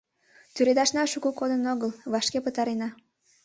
[0.53, 2.89] Тӱредашна шуко кодын огыл, вашке пытарена.